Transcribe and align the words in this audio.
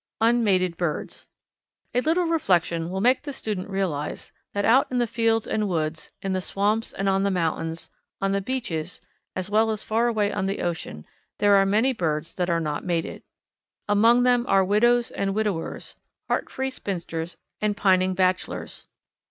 Unmated 0.19 0.77
Birds. 0.77 1.27
A 1.93 2.01
little 2.01 2.25
reflection 2.25 2.89
will 2.89 3.01
make 3.01 3.21
the 3.21 3.31
student 3.31 3.69
realize 3.69 4.19
the 4.19 4.25
fact 4.31 4.53
that 4.53 4.65
out 4.65 4.87
in 4.91 4.97
the 4.97 5.05
fields 5.05 5.45
and 5.45 5.69
woods, 5.69 6.11
in 6.23 6.33
the 6.33 6.41
swamps 6.41 6.91
and 6.91 7.07
on 7.07 7.21
the 7.21 7.29
mountains, 7.29 7.91
on 8.19 8.31
the 8.31 8.41
beaches, 8.41 8.99
as 9.35 9.47
well 9.51 9.69
as 9.69 9.83
far 9.83 10.07
away 10.07 10.33
on 10.33 10.47
the 10.47 10.63
ocean, 10.63 11.05
there 11.37 11.53
are 11.55 11.67
many 11.67 11.93
birds 11.93 12.33
that 12.33 12.49
are 12.49 12.59
not 12.59 12.83
mated. 12.83 13.21
Among 13.87 14.23
them 14.23 14.47
are 14.47 14.65
widows 14.65 15.11
and 15.11 15.35
widowers, 15.35 15.95
heartfree 16.31 16.71
spinsters 16.71 17.37
and 17.61 17.77
pining 17.77 18.15
bachelors. 18.15 18.87